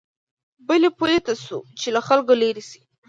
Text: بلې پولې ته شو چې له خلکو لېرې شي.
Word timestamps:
بلې 0.67 0.89
پولې 0.97 1.19
ته 1.25 1.33
شو 1.45 1.59
چې 1.79 1.87
له 1.95 2.01
خلکو 2.07 2.33
لېرې 2.41 2.63
شي. 2.69 2.81